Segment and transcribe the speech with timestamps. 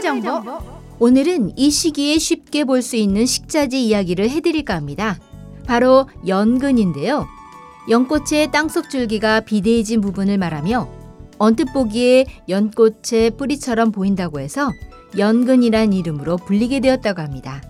[0.00, 0.58] 후쿠오카시 생활 정보.
[0.98, 5.18] 오늘은 이 시기에 쉽게 볼 수 있는 식자재 이야기를 해드릴까 합니다.
[5.66, 7.26] 바로 연근인데요.
[7.88, 10.88] 연꽃의 땅속 줄기가 비대해진 부분을 말하며
[11.38, 14.70] 언뜻 보기에 연꽃의 뿌리처럼 보인다고 해서
[15.16, 17.62] 연근이란 이름으로 불리게 되었다고 합니다.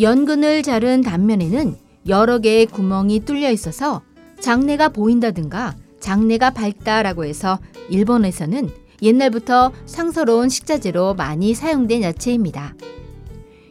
[0.00, 1.76] 연근을 자른 단면에는
[2.08, 4.02] 여러 개의 구멍이 뚫려 있어서
[4.40, 8.68] 장내가 보인다든가 장내가 밝다라고 해서 일본에서는
[9.02, 12.74] 옛날부터 상서로운 식자재로 많이 사용된 야채입니다.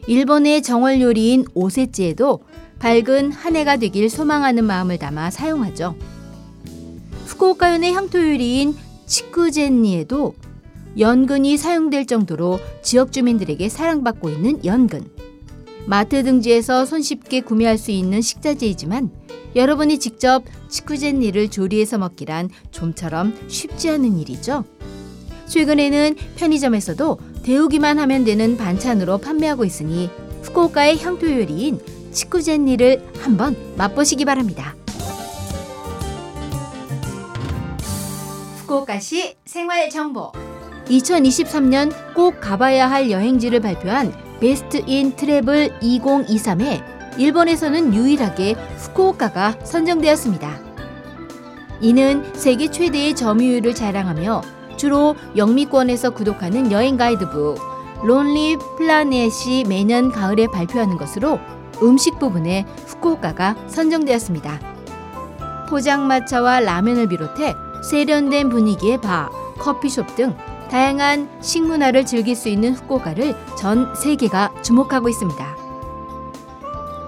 [0.08, 2.42] 일본의 정월 요리인 오세찌에도
[2.80, 5.96] 밝은 한 해가 되길 소망하는 마음을 담아 사용하죠.
[7.26, 10.36] 후쿠오카현의 향토 요리인 치쿠젠니에도
[10.98, 15.06] 연근이 사용될 정도로 지역 주민들에게 사랑받고 있는 연근.
[15.88, 19.12] 마트 등지에서 손쉽게 구매할 수 있는 식자재이지만
[19.56, 24.64] 여러분이 직접 치쿠젠니를 조리해서 먹기란 좀처럼 쉽지 않은 일이죠.
[25.48, 30.10] 최근에는 편의점에서도 데우기만 하면 되는 반찬으로 판매하고 있으니
[30.44, 31.80] 후쿠오카의 향토 요리인
[32.12, 34.76] 치쿠젠니를 한번 맛보시기 바랍니다.
[38.58, 40.32] 후쿠오카시 생활 정보
[40.88, 50.66] 2023년 꼭 가봐야 할 여행지를 발표한 베스트 인 트래블 2023에 일본에서는 유일하게 후쿠오카가 선정되었습니다.
[51.82, 54.42] 이는 세계 최대의 점유율을 자랑하며
[54.78, 57.60] 주로 영미권에서 구독하는 여행 가이드북
[58.04, 61.40] 론리 플라넷이 매년 가을에 발표하는 것으로
[61.82, 64.60] 음식 부분에 후쿠오카가 선정되었습니다.
[65.70, 67.56] 포장마차와 라면을 비롯해
[67.90, 70.36] 세련된 분위기의 바, 커피숍 등
[70.70, 75.58] 다양한 식문화를 즐길 수 있는 후쿠오카를 전 세계가 주목하고 있습니다.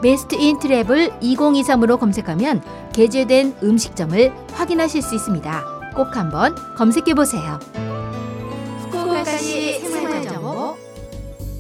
[0.01, 2.61] Best in Travel 2023으로 검색하면
[2.94, 5.76] 게재된 음식점을 확인하실 수 있습니다.
[5.97, 7.59] 꼭 한번 검색해 보세요.
[8.83, 10.77] 후쿠오카시 생활정보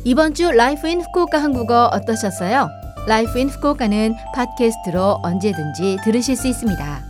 [0.03, 2.69] 이번 주 Life in Fukuoka 한국어 어떠셨어요?
[3.07, 7.03] Life in Fukuoka는 팟캐스트로 언제든지 들으실 수 있습니다.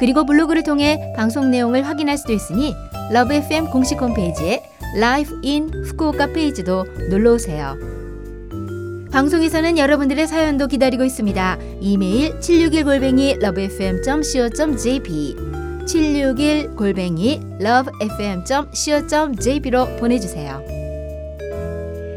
[0.00, 2.74] 그리고 블로그를 통해 방송 내용을 확인할 수도 있으니
[3.12, 4.62] LOVE FM 공식 홈페이지에
[4.98, 7.76] Life in Fukuoka 페이지도 놀러 오세요.
[9.12, 11.58] 방송에서는 여러분들의 사연도 기다리고 있습니다.
[11.80, 15.49] 이메일 761골뱅이 lovefm.co.jp
[15.86, 20.62] 761 골뱅이 lovefm.co.jp로 보내주세요.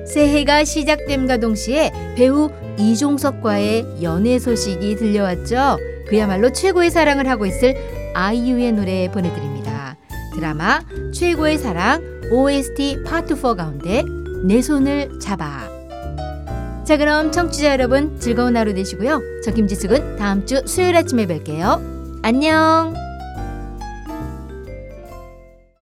[0.08, 5.78] 새해가 시작됨과 동시에 배우 이종석과의 연애 소식이 들려왔죠.
[6.08, 7.76] 그야말로 최고의 사랑을 하고 있을
[8.14, 9.98] 아이유의 노래 보내드립니다.
[10.34, 10.82] 드라마
[11.14, 12.02] 최고의 사랑
[12.32, 14.04] OST 파트 4 가운데
[14.44, 15.70] 내 손을 잡아.
[16.84, 19.22] 자 그럼 청취자 여러분 즐거운 하루 되시고요.
[19.44, 22.20] 저 김지숙은 다음 주 수요일 아침에 뵐게요.
[22.24, 23.13] 안녕.